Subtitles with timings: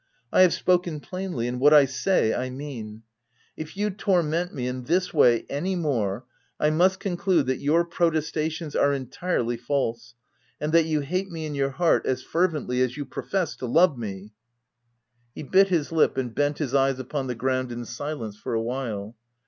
[0.33, 3.03] I have spoken plainly; and what I say I mean.
[3.55, 6.25] If you torment me in this way any more,
[6.59, 10.15] I must conclude that your protestations are entirely false,
[10.59, 13.67] and that you hate me in your heart as fervently as you pro fess to
[13.67, 14.31] love me!"
[15.37, 15.51] OF WILDFELL HALL.
[15.51, 18.55] 365 He bit his lip and bent his eyes upon the ground in silence for
[18.55, 19.15] a while.